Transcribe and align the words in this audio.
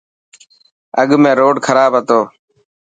اڳ 1.01 1.09
۾ 1.29 1.31
روڊ 1.39 1.55
کراب 1.65 1.91
هتو. 1.97 2.19